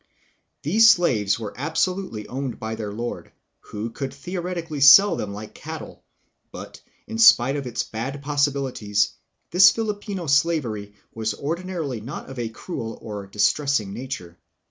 'These 0.63 0.89
slaves 0.89 1.39
were 1.39 1.53
absolutely 1.55 2.27
owned 2.27 2.59
by 2.59 2.73
their 2.73 2.91
lord, 2.91 3.31
who 3.59 3.91
could 3.91 4.11
theoretically 4.11 4.81
sell 4.81 5.15
them 5.15 5.31
like 5.31 5.53
cattle; 5.53 6.03
but, 6.51 6.81
in 7.05 7.19
spite 7.19 7.55
of 7.55 7.67
its 7.67 7.83
bad 7.83 8.19
possibilities, 8.19 9.11
this 9.51 9.69
Filipino 9.69 10.25
slavery 10.25 10.95
was 11.13 11.33
apparently 11.33 12.01
not 12.01 12.27
of 12.31 12.39
a 12.39 12.49
cruel 12.49 12.97
or 12.99 13.27
distressing 13.27 13.93
nature. 13.93 14.39